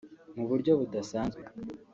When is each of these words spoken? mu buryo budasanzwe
mu 0.35 0.43
buryo 0.49 0.71
budasanzwe 0.79 1.43